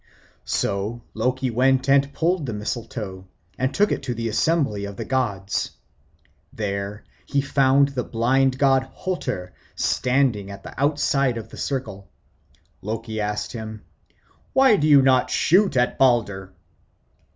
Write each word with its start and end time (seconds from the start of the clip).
So 0.49 1.03
Loki 1.13 1.51
went 1.51 1.87
and 1.87 2.11
pulled 2.11 2.47
the 2.47 2.53
mistletoe 2.53 3.27
and 3.59 3.71
took 3.71 3.91
it 3.91 4.01
to 4.01 4.15
the 4.15 4.29
assembly 4.29 4.83
of 4.85 4.95
the 4.97 5.05
gods. 5.05 5.73
There 6.51 7.03
he 7.27 7.39
found 7.39 7.89
the 7.89 8.03
blind 8.03 8.57
god 8.57 8.89
Hother 8.95 9.53
standing 9.75 10.49
at 10.49 10.63
the 10.63 10.73
outside 10.75 11.37
of 11.37 11.49
the 11.49 11.57
circle. 11.57 12.09
Loki 12.81 13.21
asked 13.21 13.53
him, 13.53 13.83
"Why 14.53 14.75
do 14.75 14.87
you 14.87 15.03
not 15.03 15.29
shoot 15.29 15.77
at 15.77 15.99
Balder?" 15.99 16.51